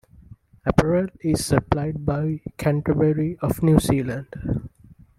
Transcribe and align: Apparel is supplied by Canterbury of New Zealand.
Apparel 0.65 1.09
is 1.19 1.45
supplied 1.45 2.03
by 2.07 2.41
Canterbury 2.57 3.37
of 3.39 3.61
New 3.61 3.77
Zealand. 3.79 4.67